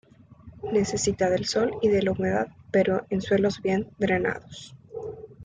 [0.71, 4.75] Necesita del sol y de la humedad pero en suelos bien drenados.